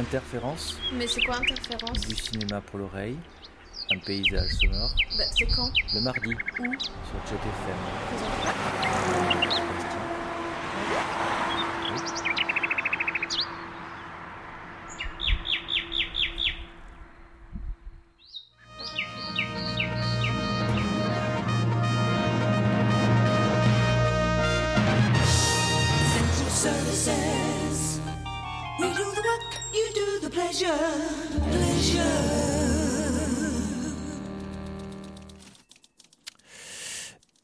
Interférence, 0.00 0.78
Mais 0.94 1.06
c'est 1.06 1.22
quoi 1.24 1.36
interférence 1.36 2.00
du 2.08 2.16
cinéma 2.16 2.62
pour 2.62 2.78
l'oreille, 2.78 3.18
un 3.90 3.98
paysage 3.98 4.48
sonore, 4.52 4.90
Bah, 5.18 5.24
C'est 5.36 5.46
quand 5.54 5.70
le 5.92 6.00
mardi. 6.00 6.30
Où 6.58 6.72
sur 6.80 7.20
Jet 7.28 7.36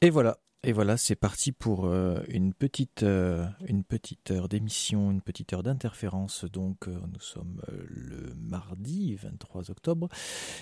Et 0.06 0.10
voilà, 0.10 0.38
et 0.62 0.70
voilà, 0.70 0.96
c'est 0.96 1.16
parti 1.16 1.50
pour 1.50 1.86
euh, 1.86 2.20
une 2.28 2.54
petite 2.54 3.02
euh, 3.02 3.44
une 3.66 3.82
petite 3.82 4.30
heure 4.30 4.48
d'émission, 4.48 5.10
une 5.10 5.20
petite 5.20 5.52
heure 5.52 5.64
d'interférence. 5.64 6.44
Donc 6.44 6.86
euh, 6.86 6.96
nous 7.12 7.18
sommes 7.18 7.60
le 7.88 8.32
mardi 8.36 9.16
23 9.16 9.72
octobre. 9.72 10.08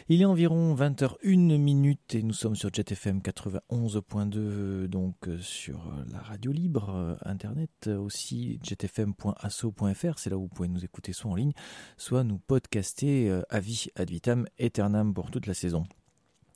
Il 0.09 0.23
est 0.23 0.25
environ 0.25 0.75
20h01 0.75 1.59
minute 1.59 2.15
et 2.15 2.23
nous 2.23 2.33
sommes 2.33 2.57
sur 2.57 2.73
JetFM 2.73 3.19
91.2 3.19 4.87
donc 4.87 5.17
sur 5.43 5.93
la 6.11 6.21
radio 6.21 6.53
libre 6.53 7.19
internet 7.27 7.89
aussi 7.89 8.61
jetfm.asso.fr, 8.63 10.19
c'est 10.19 10.31
là 10.31 10.39
où 10.39 10.45
vous 10.45 10.49
pouvez 10.49 10.69
nous 10.69 10.87
écouter 10.87 11.13
soit 11.13 11.31
en 11.31 11.35
ligne, 11.35 11.53
soit 11.99 12.25
nous 12.25 12.39
podcaster 12.39 13.43
à 13.51 13.61
vie 13.61 13.89
ad 13.95 14.09
vitam 14.09 14.47
aeternam 14.59 15.13
pour 15.13 15.31
toute 15.31 15.47
la 15.47 15.53
saison. 15.53 15.85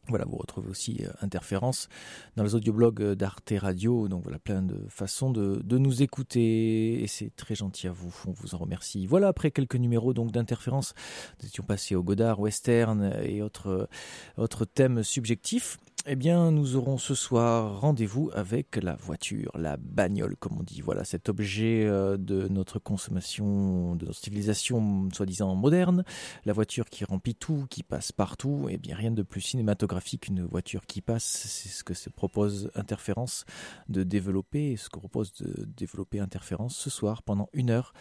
Voilà, 0.09 0.25
vous 0.25 0.37
retrouvez 0.37 0.71
aussi 0.71 1.05
euh, 1.05 1.11
Interférence 1.21 1.89
dans 2.37 2.43
les 2.43 2.55
audioblogs 2.55 3.03
euh, 3.03 3.15
d'Arte 3.15 3.53
Radio. 3.57 4.09
Donc 4.09 4.23
voilà, 4.23 4.39
plein 4.39 4.63
de 4.63 4.87
façons 4.89 5.31
de, 5.31 5.79
nous 5.79 6.03
écouter 6.03 7.03
et 7.03 7.07
c'est 7.07 7.35
très 7.37 7.55
gentil 7.55 7.89
à 7.89 7.93
vous. 7.93 8.15
On 8.27 8.33
vous 8.33 8.55
en 8.55 8.59
remercie. 8.59 9.07
Voilà, 9.07 9.29
après 9.29 9.51
quelques 9.51 9.77
numéros 9.77 10.15
donc 10.15 10.33
d'Interférence, 10.33 10.95
nous 11.43 11.49
étions 11.49 11.63
passés 11.63 11.95
au 11.95 12.03
Godard, 12.03 12.41
Western 12.41 13.13
et 13.23 13.43
autres, 13.43 13.69
euh, 13.69 14.43
autres 14.43 14.65
thèmes 14.65 15.03
subjectifs. 15.03 15.79
Eh 16.07 16.17
bien, 16.17 16.51
nous 16.53 16.77
aurons 16.77 16.97
ce 16.97 17.15
soir 17.15 17.81
rendez-vous 17.81 18.31
avec 18.33 18.77
la 18.77 18.95
voiture, 18.97 19.51
la 19.59 19.77
bagnole, 19.77 20.37
comme 20.37 20.59
on 20.59 20.63
dit. 20.63 20.81
Voilà, 20.81 21.05
cet 21.05 21.29
objet 21.29 21.85
euh, 21.87 22.17
de 22.17 22.49
notre 22.49 22.79
consommation, 22.79 23.95
de 23.97 24.07
notre 24.07 24.19
civilisation 24.19 25.09
soi-disant 25.13 25.55
moderne. 25.55 26.05
La 26.47 26.53
voiture 26.53 26.89
qui 26.89 27.05
remplit 27.05 27.35
tout, 27.35 27.67
qui 27.69 27.83
passe 27.83 28.13
partout. 28.13 28.69
Eh 28.71 28.79
bien, 28.79 28.97
rien 28.97 29.11
de 29.11 29.23
plus 29.23 29.41
cinématographique 29.41 30.23
qu'une 30.23 30.45
voiture 30.45 30.87
qui 30.87 31.03
passe. 31.03 31.25
C'est 31.25 31.69
ce 31.69 31.85
que 31.85 31.95
se 31.95 32.09
propose 32.11 32.71
Interférence 32.75 33.45
de 33.89 34.03
développer, 34.03 34.77
ce 34.77 34.89
que 34.89 34.99
propose 34.99 35.33
de 35.35 35.65
développer 35.65 36.21
Interférence 36.21 36.77
ce 36.77 36.91
soir 36.91 37.23
pendant 37.23 37.49
une 37.53 37.71
heure 37.71 37.93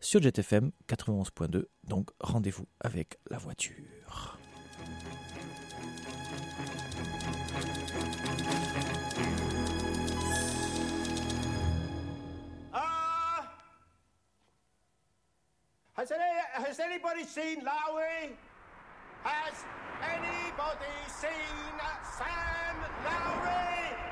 sur 0.00 0.22
JetFM 0.22 0.70
91.2. 0.88 1.64
Donc, 1.88 2.10
rendez-vous 2.20 2.66
avec 2.80 3.18
la 3.30 3.38
voiture. 3.38 4.36
Has, 16.10 16.66
has 16.66 16.78
anybody 16.78 17.24
seen 17.24 17.64
Lowry? 17.64 18.36
Has 19.24 19.64
anybody 20.04 20.94
seen 21.08 21.30
Sam 22.16 22.76
Lowry? 23.04 24.05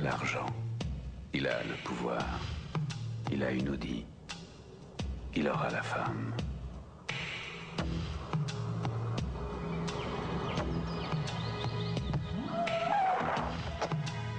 Il 0.00 0.06
a 0.06 0.10
l'argent. 0.10 0.46
Il 1.34 1.46
a 1.48 1.64
le 1.64 1.74
pouvoir. 1.82 2.22
Il 3.32 3.42
a 3.42 3.50
une 3.50 3.68
Audi. 3.70 4.06
Il 5.34 5.48
aura 5.48 5.68
la 5.70 5.82
femme. 5.82 6.32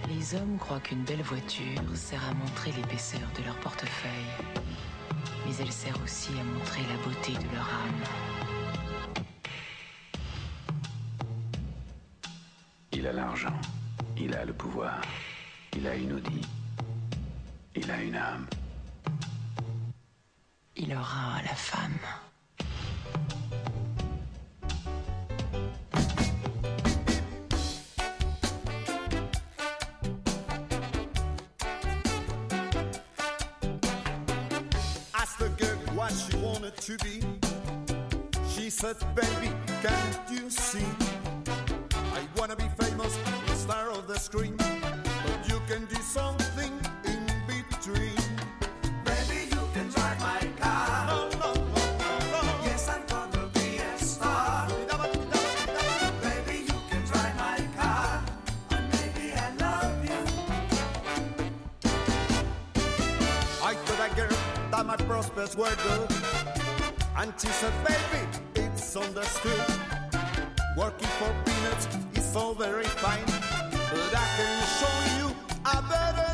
Les 0.07 0.33
hommes 0.35 0.57
croient 0.59 0.79
qu'une 0.79 1.03
belle 1.03 1.23
voiture 1.23 1.81
sert 1.93 2.23
à 2.29 2.33
montrer 2.35 2.71
l'épaisseur 2.71 3.27
de 3.37 3.43
leur 3.43 3.59
portefeuille, 3.59 4.11
mais 5.45 5.55
elle 5.59 5.73
sert 5.73 6.01
aussi 6.01 6.31
à 6.39 6.43
montrer 6.43 6.83
la 6.83 7.03
beauté 7.03 7.33
de 7.33 7.53
leur 7.53 7.67
âme. 7.67 8.03
Il 12.93 13.05
a 13.05 13.11
l'argent, 13.11 13.59
il 14.17 14.33
a 14.35 14.45
le 14.45 14.53
pouvoir, 14.53 15.01
il 15.81 15.87
a 15.87 15.95
une 15.95 16.11
Audi. 16.11 16.41
Il 17.73 17.89
a 17.89 18.01
une 18.01 18.15
âme. 18.15 18.47
Il 20.75 20.93
aura 20.93 21.41
la 21.41 21.55
femme. 21.55 21.97
Ask 35.13 35.37
the 35.37 35.47
girl 35.57 35.77
what 35.95 36.11
she 36.11 36.35
wanted 36.39 36.75
to 36.75 36.97
be. 36.97 37.21
She 38.49 38.69
said, 38.69 38.97
baby, 39.15 39.49
can 39.81 40.28
misunderstood. 68.99 69.61
Working 70.75 71.07
for 71.07 71.33
peanuts 71.45 71.87
is 72.15 72.35
all 72.35 72.53
very 72.53 72.83
fine, 72.83 73.25
but 73.25 74.15
I 74.15 74.27
can 74.37 74.63
show 74.79 75.27
you 75.27 75.35
a 75.65 75.81
better. 75.89 76.28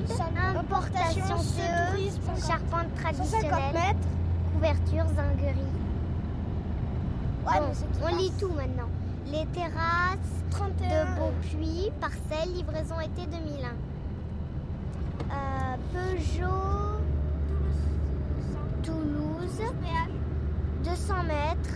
solde, 0.00 0.56
importation 0.58 1.38
CE, 1.38 2.46
charpente 2.46 2.94
traditionnelle, 2.96 3.74
mètres. 3.74 4.08
couverture, 4.54 5.06
zinguerie. 5.14 5.72
On 8.02 8.16
lit 8.16 8.32
tout 8.38 8.48
maintenant. 8.48 8.88
Les 9.26 9.46
terrasses 9.46 10.18
31. 10.50 11.04
de 11.04 11.48
puits, 11.48 11.90
parcelles, 12.00 12.52
livraison 12.54 13.00
été 13.00 13.26
2001. 13.26 13.68
Euh, 15.30 15.76
Peugeot, 15.92 17.00
Toulouse, 18.82 19.60
Toulouse 19.62 20.04
200 20.84 21.14
mètres. 21.24 21.74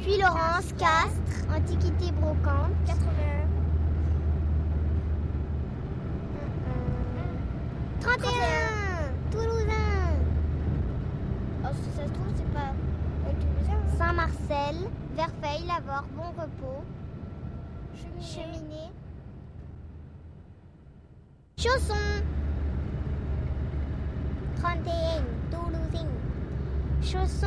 Puis 0.00 0.18
Laurence, 0.18 0.72
Castres, 0.78 1.46
Antiquité 1.54 2.12
Brocante. 2.12 2.72
31, 8.22 9.30
Toulousain, 9.30 10.16
Oh, 11.64 11.68
si 11.82 11.90
ça 11.96 12.04
se 12.06 12.12
trouve, 12.12 12.26
c'est 12.36 12.52
pas 12.52 12.72
avec 13.24 13.38
Toulousain. 13.40 13.72
hein. 13.72 13.96
Saint-Marcel, 13.98 14.76
Verfeil, 15.16 15.66
Lavore, 15.66 16.04
Bon 16.16 16.30
Repos, 16.40 16.84
Cheminée. 17.94 18.22
Cheminée. 18.22 18.90
Chausson. 21.58 21.94
31, 24.60 25.24
Toulousain. 25.50 26.08
Chausson 27.02 27.46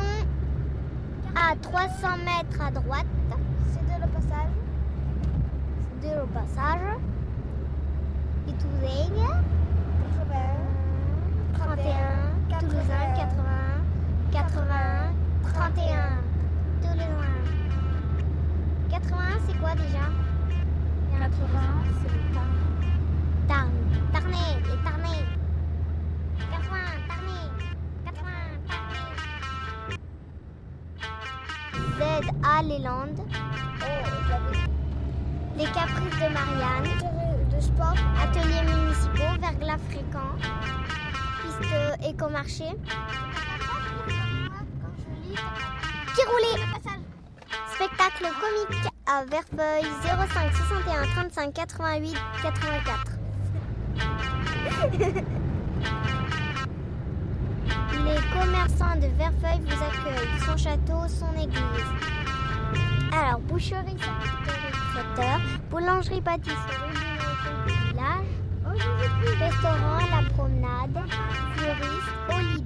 à 1.34 1.54
300 1.56 2.08
mètres 2.24 2.60
à 2.62 2.70
droite. 2.70 3.06
C'est 3.72 3.84
de 3.84 4.00
le 4.02 4.08
passage. 4.08 4.52
C'est 6.00 6.08
de 6.08 6.14
le 6.20 6.26
passage. 6.26 6.80
Et 8.48 8.52
Toulousain. 8.52 9.42
80. 10.28 10.65
31, 11.58 12.58
Toulousain, 12.60 13.06
80, 13.16 13.42
81, 14.32 15.12
31, 15.52 16.18
Toulousain. 16.82 17.36
80, 18.90 19.18
c'est 19.46 19.58
quoi 19.58 19.72
déjà? 19.74 20.06
80, 21.18 21.60
c'est 22.02 22.12
le 22.12 22.20
temps. 22.34 22.52
Tarn, 23.48 23.70
Tarnais, 24.12 24.54
les 24.64 24.78
Tarnais. 24.84 25.24
80, 26.50 26.76
Tarnais, 27.08 27.48
80, 28.04 28.30
Tarnais. 28.68 29.14
Z 31.98 32.00
à 32.44 32.62
les 32.62 32.78
Landes, 32.80 33.20
Oh, 33.80 34.06
les 35.56 35.64
Caprices 35.64 36.18
de 36.20 36.28
Marianne, 36.32 36.90
de 37.54 37.60
sport. 37.60 37.94
ateliers 38.22 38.62
municipaux, 38.62 39.34
verglas 39.40 39.78
fréquent, 39.88 40.32
piste 41.60 42.06
écomarché, 42.08 42.64
qui 46.14 46.22
roulait. 46.24 46.62
Spectacle 47.74 48.26
comique 48.40 48.92
à 49.06 49.24
Verfeuille 49.24 49.90
05 50.02 50.56
61 50.56 51.04
35 51.14 51.52
88 51.52 52.16
84. 52.42 53.18
Les 58.04 58.20
commerçants 58.32 58.96
de 58.96 59.08
Verfeuille 59.18 59.60
vous 59.60 59.82
accueillent. 59.82 60.40
Son 60.46 60.56
château, 60.56 61.06
son 61.08 61.32
église. 61.38 61.60
Alors, 63.12 63.40
boucherie, 63.40 63.96
boulangerie, 65.70 66.20
pâtisserie, 66.20 67.15
restaurant, 69.34 69.98
la 70.10 70.22
promenade, 70.34 70.98
fleuriste, 71.54 72.12
au 72.28 72.56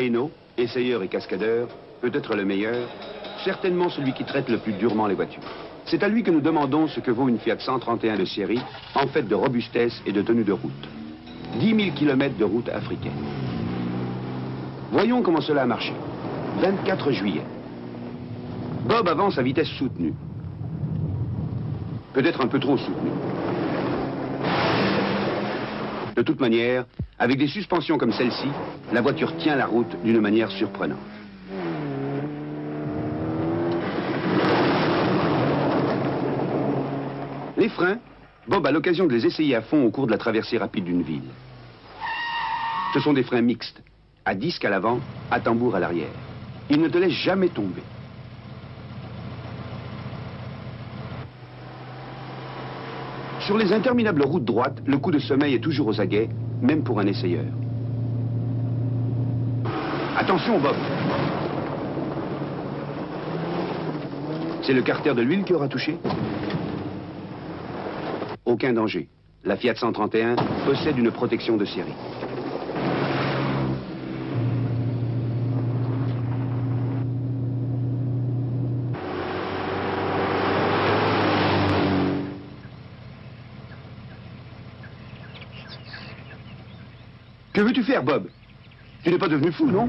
Kano, 0.00 0.30
essayeur 0.56 1.02
et 1.02 1.08
cascadeur, 1.08 1.68
peut 2.00 2.10
être 2.14 2.34
le 2.34 2.46
meilleur, 2.46 2.88
certainement 3.44 3.90
celui 3.90 4.14
qui 4.14 4.24
traite 4.24 4.48
le 4.48 4.56
plus 4.56 4.72
durement 4.72 5.06
les 5.06 5.14
voitures. 5.14 5.42
C'est 5.84 6.02
à 6.02 6.08
lui 6.08 6.22
que 6.22 6.30
nous 6.30 6.40
demandons 6.40 6.88
ce 6.88 7.00
que 7.00 7.10
vaut 7.10 7.28
une 7.28 7.38
Fiat 7.38 7.58
131 7.58 8.16
de 8.16 8.24
série, 8.24 8.60
en 8.94 9.06
fait 9.08 9.28
de 9.28 9.34
robustesse 9.34 10.00
et 10.06 10.12
de 10.12 10.22
tenue 10.22 10.44
de 10.44 10.52
route. 10.52 10.88
10 11.58 11.84
000 11.84 11.94
km 11.94 12.34
de 12.38 12.44
route 12.44 12.70
africaine. 12.70 13.12
Voyons 14.90 15.20
comment 15.20 15.42
cela 15.42 15.62
a 15.62 15.66
marché. 15.66 15.92
24 16.62 17.12
juillet. 17.12 17.44
Bob 18.88 19.06
avance 19.06 19.36
à 19.36 19.42
vitesse 19.42 19.68
soutenue. 19.68 20.14
peut-être 22.14 22.40
un 22.40 22.46
peu 22.46 22.58
trop 22.58 22.78
soutenu. 22.78 23.10
De 26.20 26.22
toute 26.22 26.40
manière, 26.40 26.84
avec 27.18 27.38
des 27.38 27.46
suspensions 27.46 27.96
comme 27.96 28.12
celle-ci, 28.12 28.48
la 28.92 29.00
voiture 29.00 29.34
tient 29.38 29.56
la 29.56 29.64
route 29.64 29.96
d'une 30.04 30.20
manière 30.20 30.50
surprenante. 30.50 30.98
Les 37.56 37.70
freins, 37.70 37.96
Bob 38.46 38.66
a 38.66 38.70
l'occasion 38.70 39.06
de 39.06 39.14
les 39.14 39.24
essayer 39.24 39.54
à 39.54 39.62
fond 39.62 39.82
au 39.82 39.90
cours 39.90 40.04
de 40.04 40.10
la 40.10 40.18
traversée 40.18 40.58
rapide 40.58 40.84
d'une 40.84 41.00
ville. 41.00 41.30
Ce 42.92 43.00
sont 43.00 43.14
des 43.14 43.22
freins 43.22 43.40
mixtes, 43.40 43.82
à 44.26 44.34
disque 44.34 44.66
à 44.66 44.68
l'avant, 44.68 45.00
à 45.30 45.40
tambour 45.40 45.74
à 45.74 45.80
l'arrière. 45.80 46.12
Ils 46.68 46.82
ne 46.82 46.88
te 46.88 46.98
laissent 46.98 47.12
jamais 47.24 47.48
tomber. 47.48 47.82
Sur 53.50 53.58
les 53.58 53.72
interminables 53.72 54.22
routes 54.22 54.44
droites, 54.44 54.80
le 54.86 54.96
coup 54.98 55.10
de 55.10 55.18
sommeil 55.18 55.54
est 55.54 55.58
toujours 55.58 55.88
aux 55.88 56.00
aguets, 56.00 56.28
même 56.62 56.84
pour 56.84 57.00
un 57.00 57.06
essayeur. 57.08 57.42
Attention, 60.16 60.60
Bob 60.60 60.76
C'est 64.62 64.72
le 64.72 64.82
carter 64.82 65.14
de 65.14 65.22
l'huile 65.22 65.42
qui 65.42 65.52
aura 65.52 65.66
touché 65.66 65.98
Aucun 68.44 68.72
danger. 68.72 69.08
La 69.42 69.56
Fiat 69.56 69.74
131 69.74 70.36
possède 70.64 70.96
une 70.96 71.10
protection 71.10 71.56
de 71.56 71.64
série. 71.64 71.96
Bob 87.98 88.28
Tu 89.02 89.10
n'es 89.10 89.18
pas 89.18 89.26
devenu 89.26 89.50
fou, 89.50 89.66
non 89.66 89.88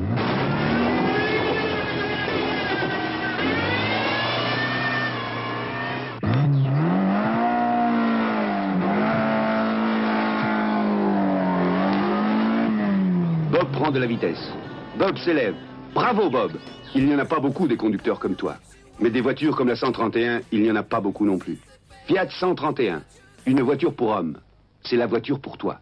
Bob 13.52 13.72
prend 13.72 13.92
de 13.92 14.00
la 14.00 14.08
vitesse. 14.08 14.52
Bob 14.98 15.18
s'élève. 15.18 15.54
Bravo, 15.94 16.30
Bob 16.30 16.54
Il 16.96 17.06
n'y 17.06 17.14
en 17.14 17.20
a 17.20 17.26
pas 17.26 17.40
beaucoup 17.40 17.68
des 17.68 17.78
conducteurs 17.78 18.20
comme 18.20 18.36
toi. 18.36 18.56
Mais 19.00 19.12
des 19.12 19.22
voitures 19.22 19.56
comme 19.56 19.68
la 19.68 19.76
131, 19.76 20.42
il 20.52 20.64
n'y 20.64 20.72
en 20.72 20.76
a 20.76 20.84
pas 20.84 21.02
beaucoup 21.02 21.26
non 21.26 21.38
plus. 21.38 21.60
Fiat 22.08 22.30
131, 22.30 23.04
une 23.46 23.62
voiture 23.62 23.94
pour 23.94 24.10
homme. 24.10 24.38
C'est 24.84 24.98
la 24.98 25.06
voiture 25.06 25.40
pour 25.40 25.58
toi. 25.58 25.80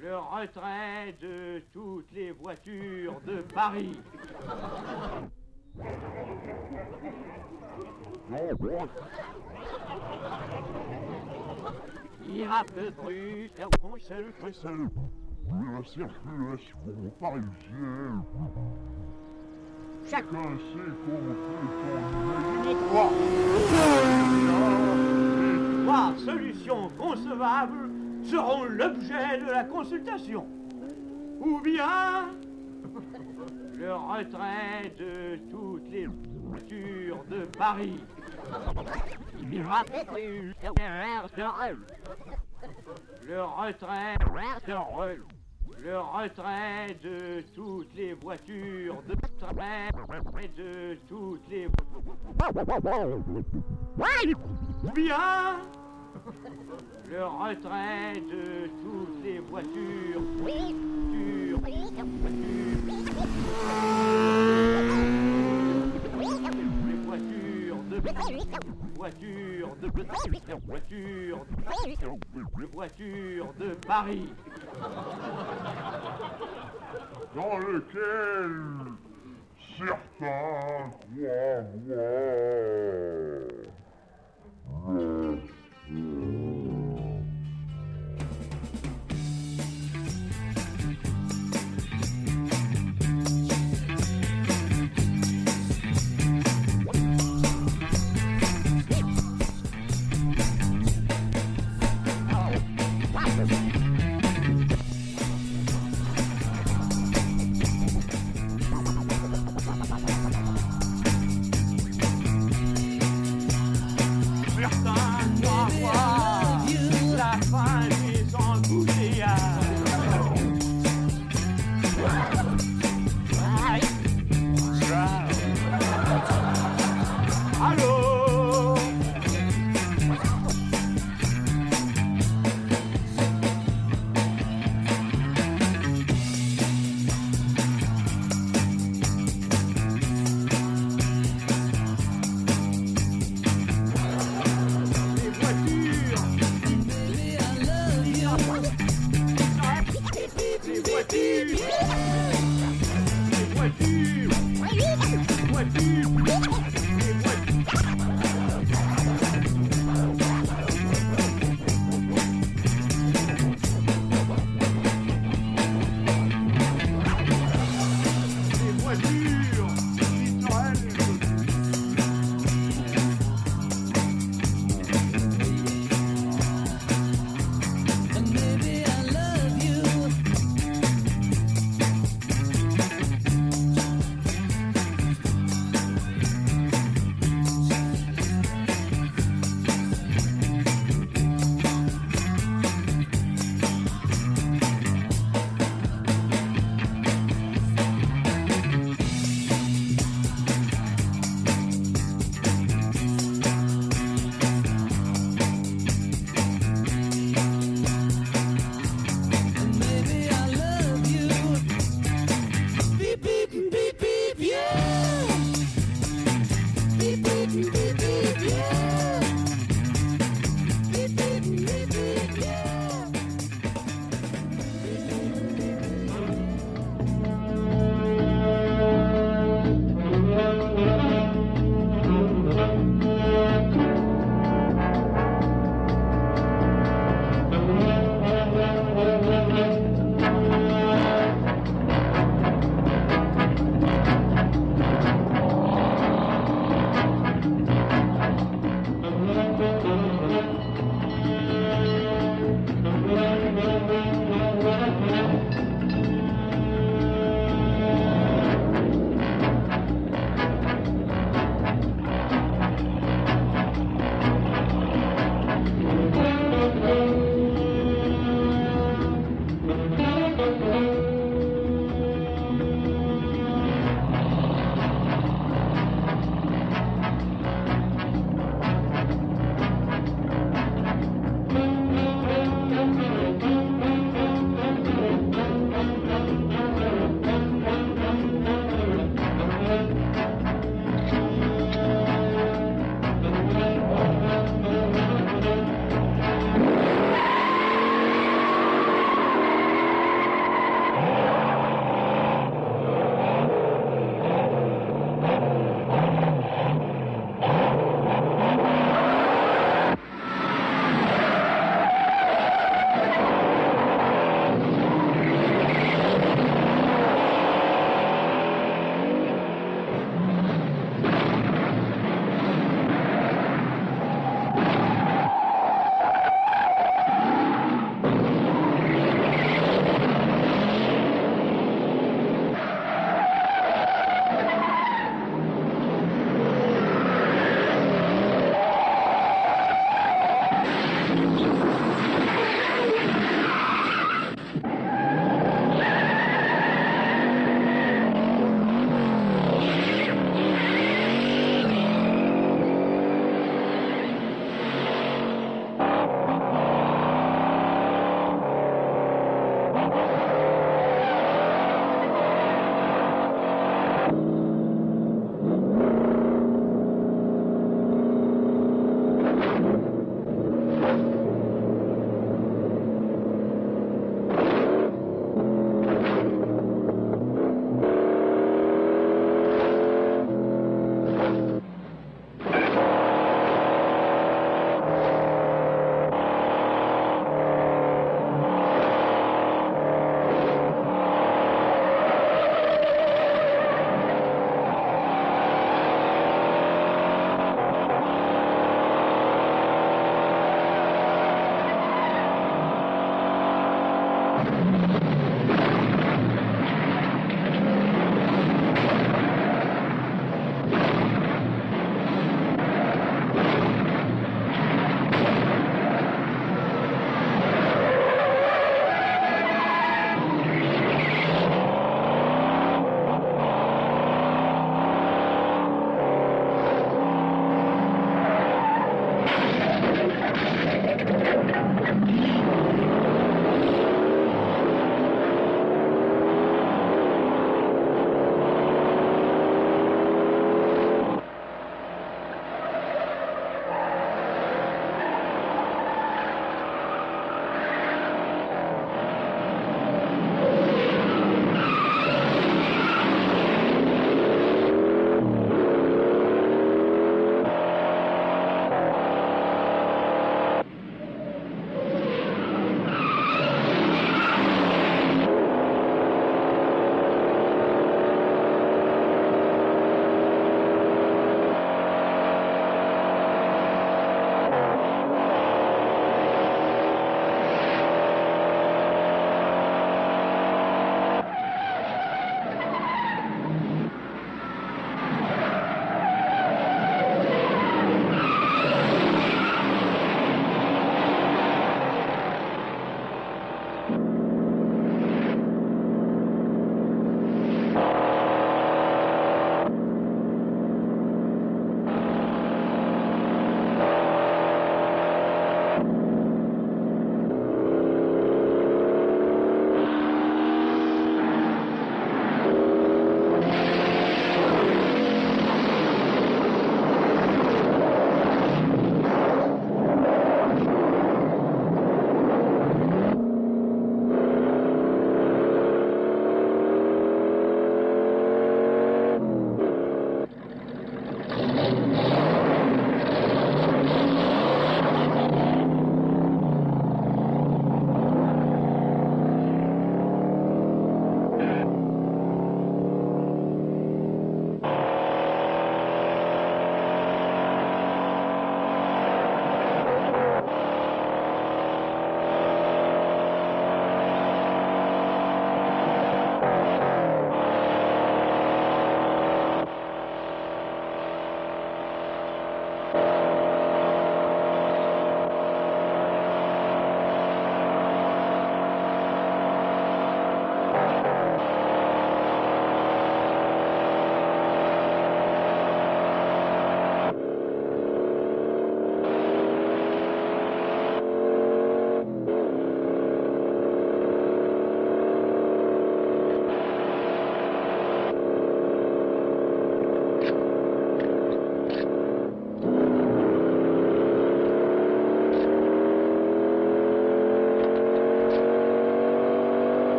Le 0.00 0.16
retrait 0.16 1.14
de 1.20 1.62
toutes 1.72 2.12
les 2.12 2.30
voitures 2.30 3.20
de 3.26 3.42
Paris. 3.54 3.98
Ira 12.28 12.64
peu 12.64 12.90
plus 12.90 13.48
faire 13.54 13.68
seul, 14.00 14.32
seul. 14.52 14.88
La 15.48 15.82
circulation 15.84 16.78
parisienne. 17.20 18.22
Chacun 20.08 20.58
sait 20.58 20.92
Les 22.64 22.74
trois. 22.74 23.10
Les 25.40 25.84
trois 25.84 26.14
solutions 26.24 26.90
concevables 26.98 27.95
seront 28.26 28.64
l'objet 28.64 29.38
de 29.38 29.50
la 29.50 29.64
consultation. 29.64 30.46
Ou 31.40 31.60
bien 31.60 32.30
le 33.78 33.94
retrait 33.94 34.92
de 34.98 35.36
toutes 35.50 35.90
les 35.90 36.06
voitures 36.06 37.24
de 37.30 37.44
Paris. 37.58 38.00
Le 43.28 43.42
retrait 43.42 44.16
le 45.82 45.98
retrait 45.98 46.96
de 47.02 47.42
toutes 47.54 47.94
les 47.94 48.14
voitures 48.14 49.02
de 49.08 49.14
de 50.56 50.98
toutes 51.08 51.48
les 51.50 51.68
ou 54.84 54.90
bien 54.92 55.60
le 57.10 57.24
retrait 57.24 58.14
de 58.14 58.68
toutes 58.82 59.24
les 59.24 59.38
voitures 59.38 60.20
voitures, 60.42 61.60
les 61.60 61.80
voitures 67.04 67.76
de 67.90 67.96
voitures 68.96 69.76
de 69.80 69.86
voitures 70.66 71.46
les 72.58 72.66
voitures 72.66 73.52
de 73.58 73.74
Paris. 73.86 74.32
Dans 77.34 77.58
lequel 77.58 78.50
certains 79.78 80.90
croient 81.04 81.62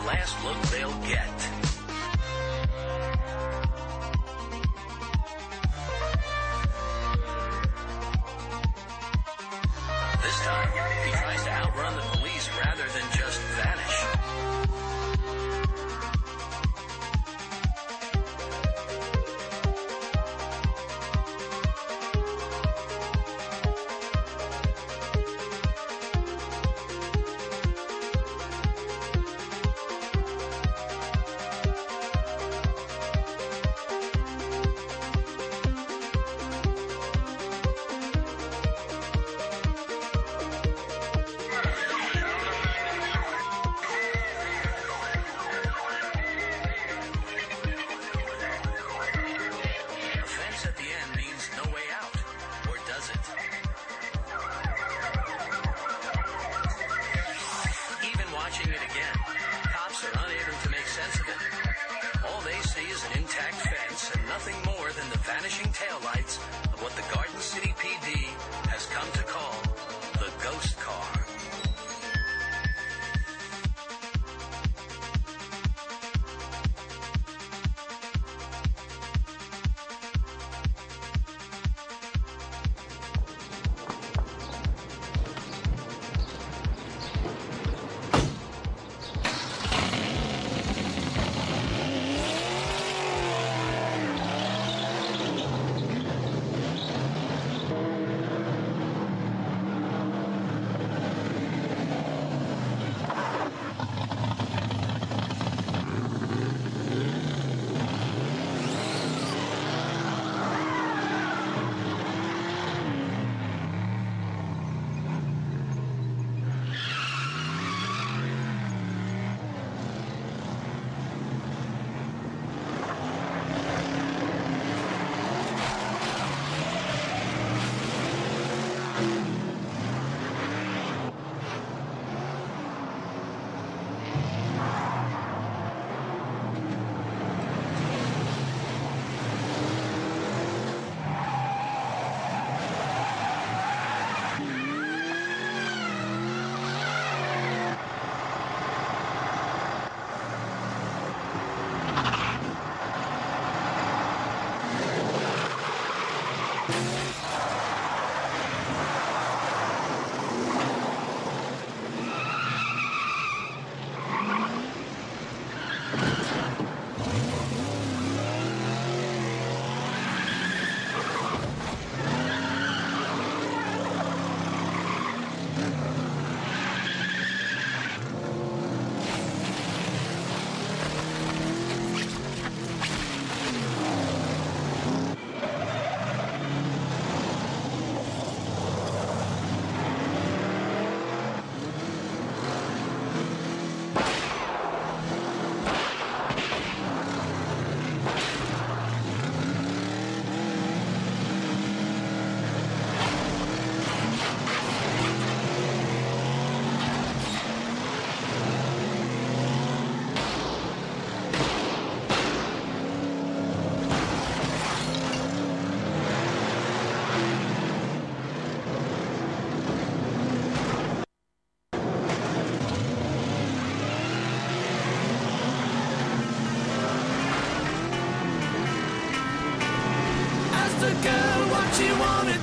the 0.00 0.06
last 0.06 0.44
look 0.44 0.60
they'll 0.70 1.00
get. 1.08 1.85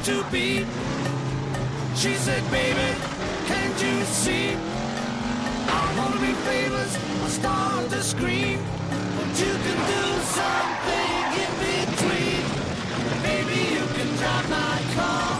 To 0.04 0.22
be. 0.32 0.66
She 1.95 2.14
said, 2.16 2.43
baby, 2.51 2.89
can't 3.47 3.82
you 3.82 4.04
see? 4.04 4.51
I 4.51 5.95
wanna 5.97 6.20
be 6.20 6.34
famous, 6.43 6.97
I 7.24 7.28
start 7.30 7.89
to 7.89 8.04
scream. 8.04 8.60
But 9.16 9.30
you 9.39 9.54
can 9.66 9.80
do 9.95 10.04
something 10.39 11.24
in 11.43 11.51
between. 11.64 12.43
Baby, 13.24 13.60
you 13.76 13.86
can 13.95 14.10
drive 14.20 14.49
my 14.49 14.78
car. 14.95 15.39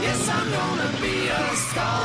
Yes, 0.00 0.28
I'm 0.28 0.48
gonna 0.52 0.90
be 1.00 1.28
a 1.28 1.56
star. 1.56 2.03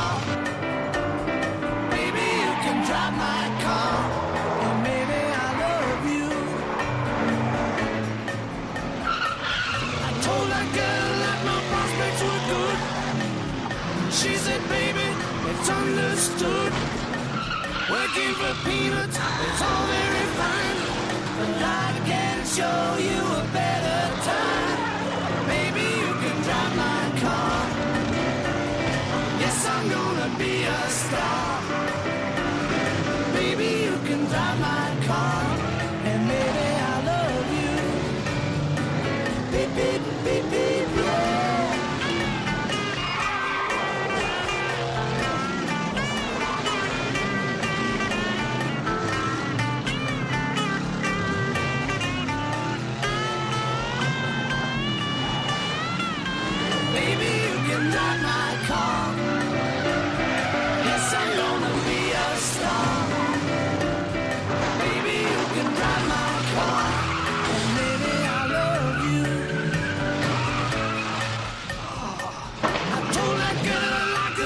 Working 18.12 18.34
for 18.34 18.54
peanuts 18.68 19.16
is 19.16 19.62
all 19.62 19.86
very 19.86 20.26
fine. 20.34 20.78
But 21.38 21.62
I 21.62 22.02
can 22.06 22.44
show 22.44 22.96
you 22.98 23.20
a 23.22 23.52
better 23.52 23.79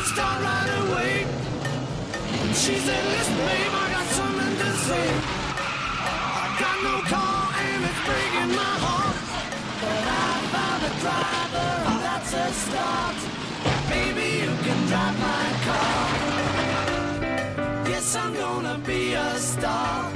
start 0.04 0.42
right 0.42 0.70
away. 0.84 1.26
She 2.52 2.76
said, 2.76 3.04
listen, 3.12 3.36
babe, 3.36 3.74
I 3.82 3.86
got 3.96 4.06
something 4.20 4.54
to 4.62 4.70
say. 4.86 5.06
I 6.42 6.46
got 6.60 6.76
no 6.88 6.96
car 7.08 7.40
and 7.64 7.84
it's 7.88 8.02
breaking 8.08 8.52
my 8.62 8.74
heart. 8.84 9.18
But 9.80 10.04
I 10.22 10.30
found 10.54 10.80
a 10.84 10.92
driver 11.02 11.70
and 11.88 12.00
that's 12.06 12.32
a 12.32 12.46
start. 12.64 13.16
Baby, 13.88 14.28
you 14.44 14.52
can 14.66 14.80
drive 14.90 15.16
my 15.30 15.46
car. 15.66 16.04
Yes, 17.88 18.14
I'm 18.14 18.34
gonna 18.34 18.78
be 18.86 19.14
a 19.14 19.38
star. 19.38 20.13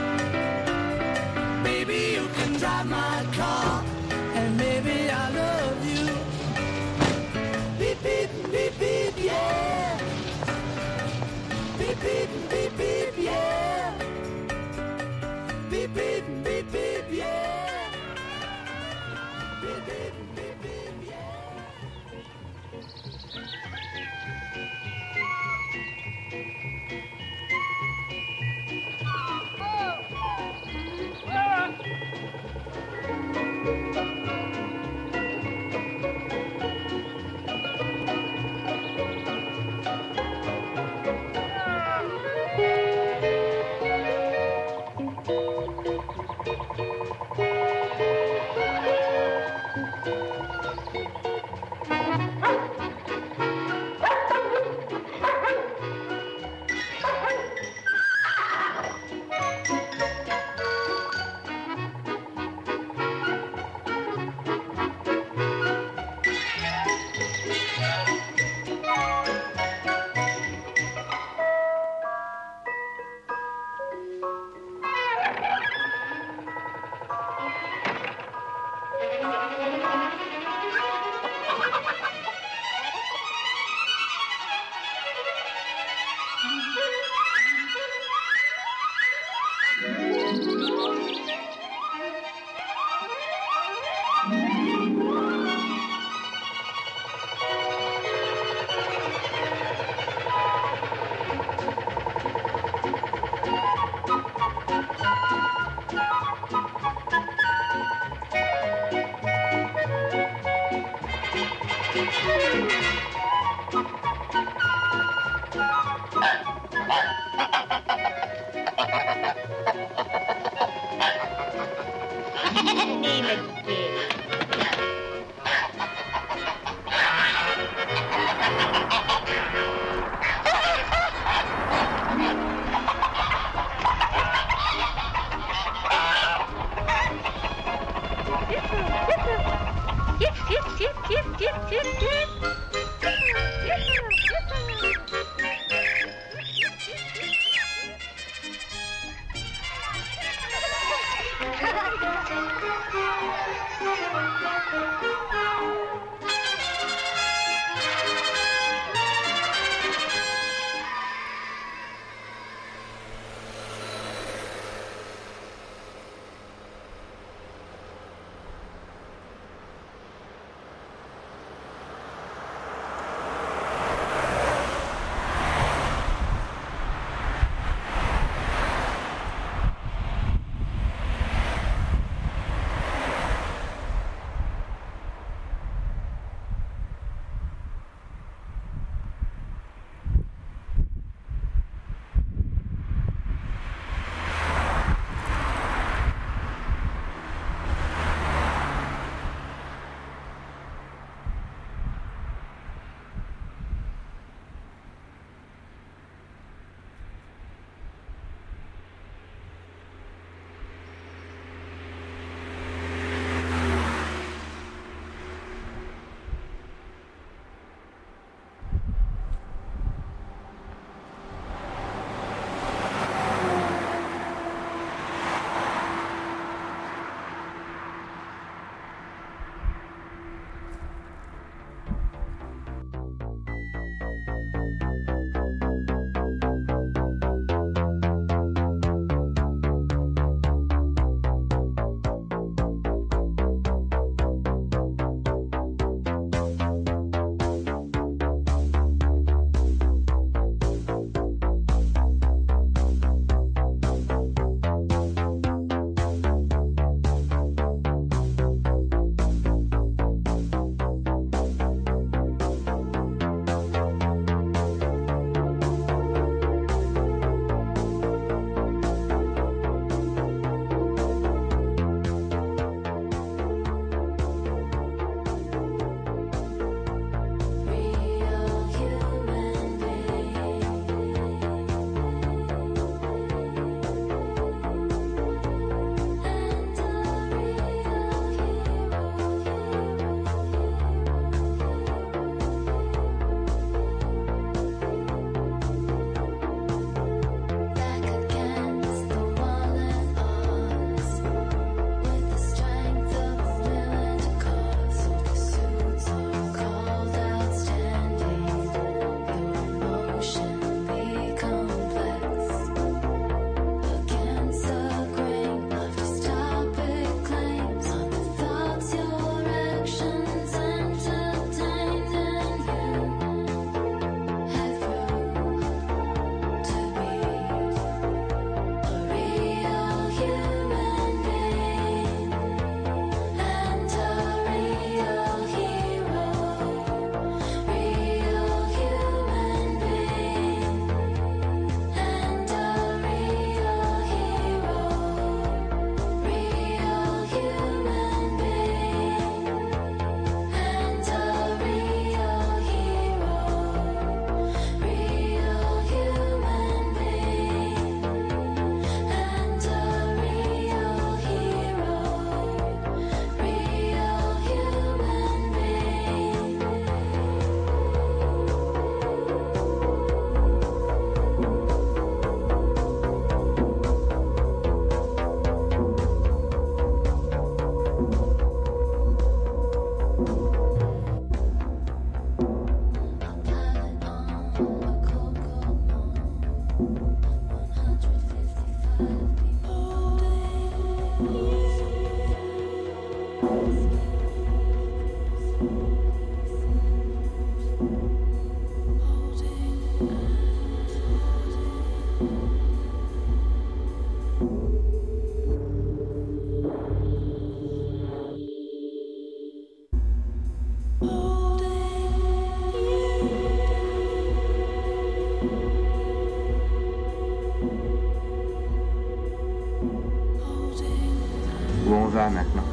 Va 422.19 422.29
maintenant 422.31 422.64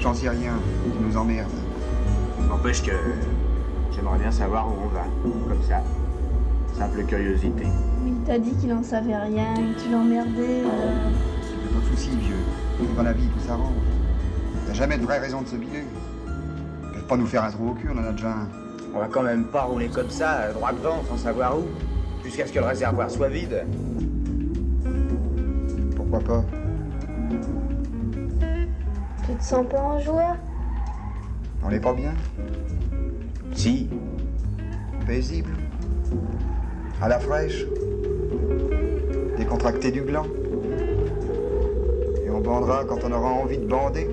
J'en 0.00 0.14
sais 0.14 0.30
rien, 0.30 0.54
tu 0.84 0.98
nous 1.06 1.16
emmerdes. 1.18 1.50
N'empêche 2.48 2.82
que 2.82 2.92
j'aimerais 3.94 4.18
bien 4.18 4.30
savoir 4.30 4.66
où 4.68 4.74
on 4.84 4.88
va. 4.88 5.04
Comme 5.22 5.62
ça. 5.68 5.82
Simple 6.72 7.04
curiosité. 7.04 7.66
Il 8.06 8.14
t'a 8.24 8.38
dit 8.38 8.52
qu'il 8.52 8.72
en 8.72 8.82
savait 8.82 9.14
rien, 9.14 9.54
que 9.54 9.82
tu 9.82 9.90
l'emmerdais. 9.90 10.62
euh. 10.64 11.10
C'est 11.42 11.74
pas 11.74 11.80
de 11.80 11.96
soucis, 11.96 12.16
vieux. 12.16 12.86
Dans 12.96 13.02
la 13.02 13.12
vie, 13.12 13.26
tout 13.26 13.46
s'arrange. 13.46 13.74
T'as 14.66 14.72
jamais 14.72 14.96
de 14.96 15.02
vraie 15.04 15.18
raison 15.18 15.42
de 15.42 15.48
se 15.48 15.56
biler. 15.56 15.84
Ils 16.86 16.92
peuvent 16.94 17.06
pas 17.06 17.16
nous 17.18 17.26
faire 17.26 17.44
un 17.44 17.50
trou 17.50 17.68
au 17.72 17.74
cul, 17.74 17.90
on 17.94 17.98
en 17.98 18.04
a 18.04 18.12
déjà 18.12 18.30
un. 18.30 18.48
On 18.94 19.00
va 19.00 19.08
quand 19.08 19.22
même 19.22 19.44
pas 19.44 19.64
rouler 19.64 19.88
comme 19.88 20.08
ça, 20.08 20.38
euh, 20.44 20.52
droit 20.54 20.72
devant, 20.72 21.02
sans 21.10 21.18
savoir 21.18 21.58
où. 21.58 21.64
Jusqu'à 22.24 22.46
ce 22.46 22.52
que 22.52 22.58
le 22.58 22.64
réservoir 22.64 23.10
soit 23.10 23.28
vide. 23.28 23.66
Pourquoi 25.94 26.20
pas? 26.20 26.44
Tu 29.40 29.46
te 29.46 29.50
sens 29.52 29.66
pas 29.66 29.80
un 29.80 29.98
joueur 30.00 30.36
On 31.64 31.70
est 31.70 31.80
pas 31.80 31.94
bien? 31.94 32.12
Si. 33.54 33.88
Paisible. 35.06 35.52
À 37.00 37.08
la 37.08 37.18
fraîche. 37.18 37.64
Décontracté 39.38 39.92
du 39.92 40.02
gland. 40.02 40.26
Et 42.22 42.28
on 42.28 42.40
bandera 42.40 42.84
quand 42.84 42.98
on 43.02 43.12
aura 43.12 43.30
envie 43.30 43.56
de 43.56 43.64
bander 43.64 44.10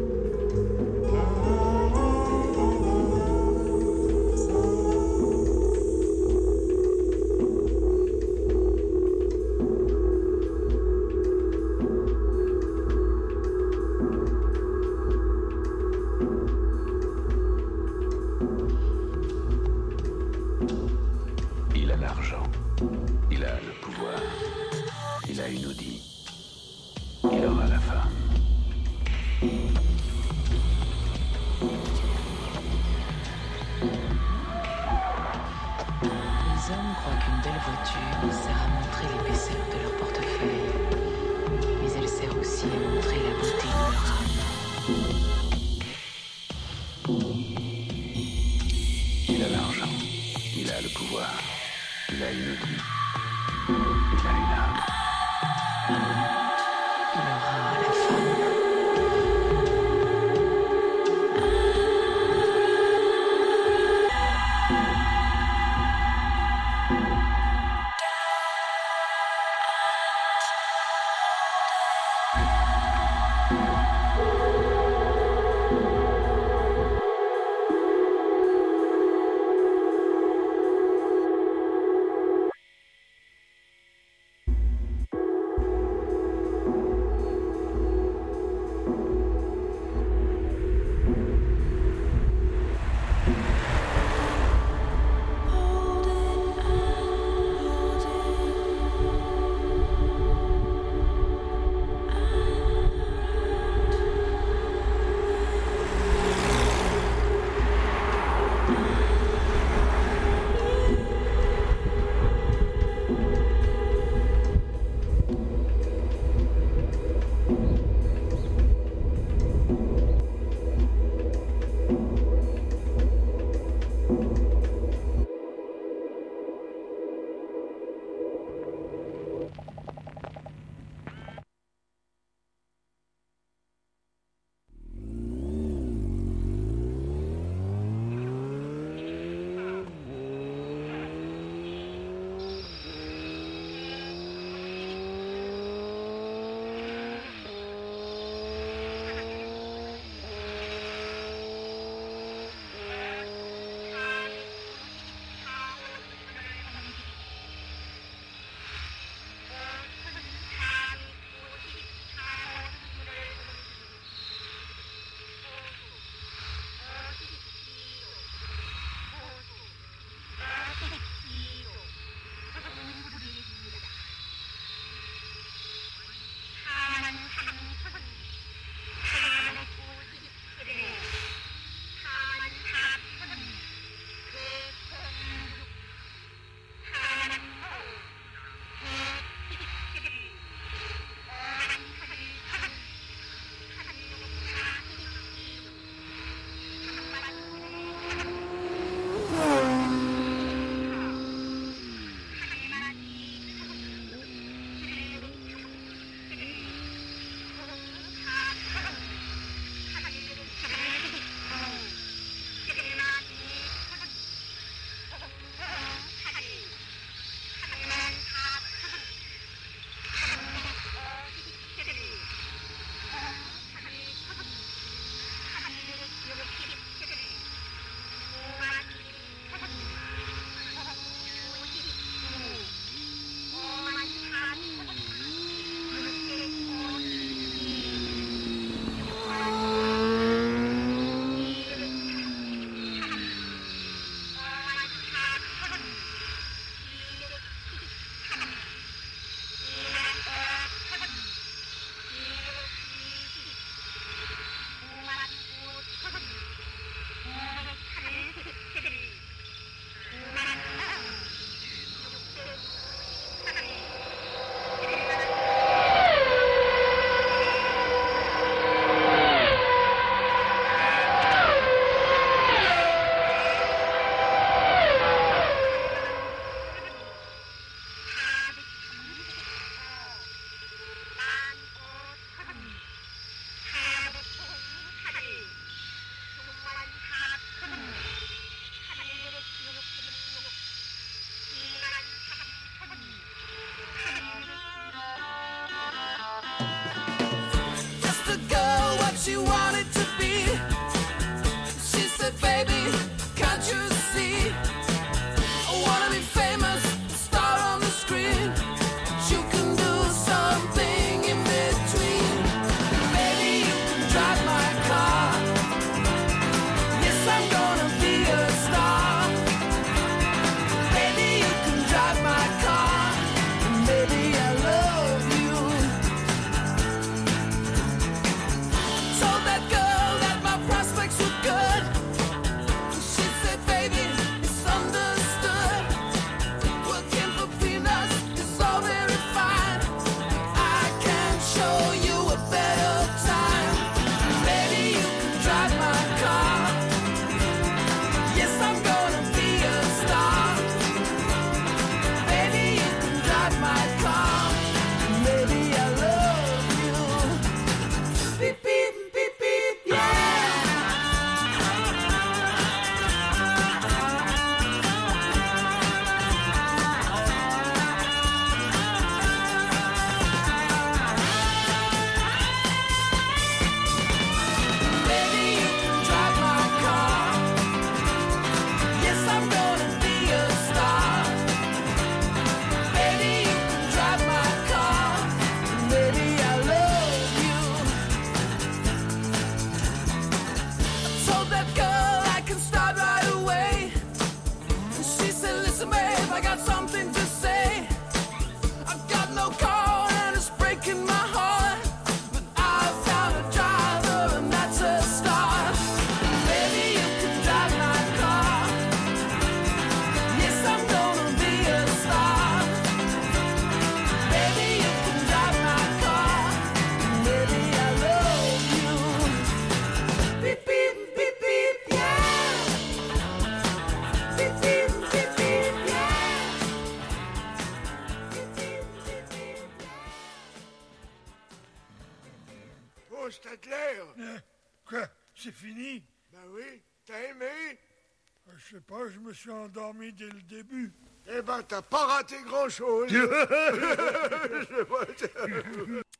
dès 440.11 440.25
le 440.25 440.41
début. 440.49 440.91
Eh 441.29 441.41
ben, 441.41 441.61
t'as 441.67 441.81
pas 441.81 442.05
raté 442.05 442.35
grand-chose. 442.45 443.13
Et 443.13 443.17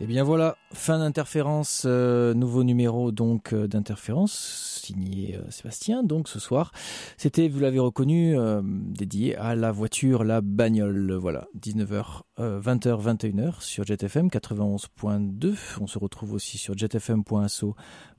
Eh 0.00 0.06
bien 0.06 0.24
voilà, 0.24 0.56
fin 0.72 0.98
d'interférence, 0.98 1.84
euh, 1.86 2.34
nouveau 2.34 2.64
numéro 2.64 3.12
donc 3.12 3.52
euh, 3.52 3.68
d'interférence 3.68 4.80
signé 4.84 5.36
euh, 5.36 5.48
Sébastien. 5.50 6.02
Donc 6.02 6.28
ce 6.28 6.40
soir, 6.40 6.72
c'était, 7.16 7.48
vous 7.48 7.60
l'avez 7.60 7.78
reconnu, 7.78 8.36
euh, 8.36 8.62
dédié 8.64 9.36
à 9.36 9.54
la 9.54 9.70
voiture, 9.70 10.24
la 10.24 10.40
bagnole. 10.40 11.12
Voilà, 11.14 11.46
19h, 11.56 12.22
20h, 12.38 13.00
21h 13.00 13.60
sur 13.60 13.84
JetFM 13.84 14.26
91.2. 14.26 15.54
On 15.80 15.86
se 15.86 15.98
retrouve 15.98 16.32
aussi 16.32 16.58
sur 16.58 16.76
jetfm.asso 16.76 17.76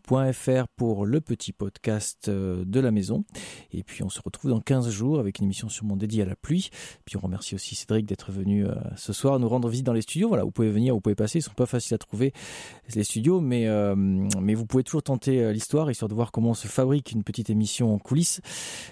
.fr 0.08 0.68
pour 0.76 1.06
le 1.06 1.22
petit 1.22 1.54
podcast 1.54 2.28
euh, 2.28 2.64
de 2.66 2.80
la 2.80 2.91
maison. 2.91 3.24
Et 3.72 3.84
puis 3.84 4.04
on 4.04 4.10
se 4.10 4.22
retrouve 4.22 4.51
dans 4.51 4.60
15 4.60 4.89
jours 4.89 5.20
avec 5.20 5.39
une 5.39 5.45
émission 5.45 5.70
sûrement 5.70 5.95
dédiée 5.95 6.24
à 6.24 6.26
la 6.26 6.36
pluie. 6.36 6.70
Puis 7.06 7.18
on 7.18 7.22
remercie 7.22 7.56
aussi 7.56 7.76
Cédric 7.76 8.06
d'être 8.06 8.32
venu 8.32 8.66
euh, 8.66 8.74
ce 8.95 9.14
soir 9.14 9.39
nous 9.39 9.49
rendre 9.49 9.70
visite 9.70 9.86
dans 9.86 9.93
les 9.93 10.01
studios. 10.01 10.28
Voilà, 10.28 10.43
vous 10.43 10.51
pouvez 10.51 10.70
venir, 10.70 10.93
vous 10.93 11.01
pouvez 11.01 11.16
passer. 11.16 11.39
Ils 11.39 11.43
sont 11.43 11.54
pas 11.54 11.66
faciles 11.66 11.95
à 11.95 11.97
trouver 11.97 12.34
les 12.95 13.04
studios, 13.04 13.41
mais 13.41 13.68
euh, 13.68 13.95
mais 13.95 14.54
vous 14.54 14.66
pouvez 14.66 14.84
toujours 14.84 15.04
tenter 15.04 15.51
l'histoire 15.54 15.89
histoire 15.89 16.10
de 16.10 16.16
voir 16.16 16.32
comment 16.32 16.54
se 16.54 16.68
fabrique 16.68 17.12
une 17.12 17.24
petite 17.24 17.49
émission 17.49 17.93
en 17.93 17.99
coulisses. 17.99 18.41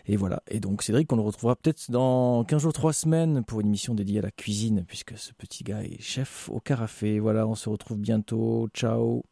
Et 0.06 0.16
voilà. 0.16 0.42
Et 0.50 0.60
donc 0.60 0.84
Cédric, 0.84 1.12
on 1.12 1.16
le 1.16 1.22
retrouvera 1.22 1.56
peut-être 1.56 1.92
dans 1.92 2.44
15 2.44 2.62
jours, 2.62 2.74
3 2.74 2.94
semaines 2.94 3.44
pour 3.44 3.62
une 3.62 3.68
émission 3.68 3.94
dédiée 3.94 4.20
à 4.20 4.24
la 4.24 4.32
cuisine, 4.32 4.86
puisque 4.88 5.18
ce 5.18 5.34
petit 5.34 5.64
gars 5.64 5.84
est 5.84 6.02
chef 6.02 6.50
au 6.50 6.60
carafé. 6.60 7.20
Voilà, 7.20 7.48
on 7.48 7.56
se 7.56 7.70
retrouve 7.70 7.98
bientôt. 7.98 8.70
Ciao. 8.74 9.24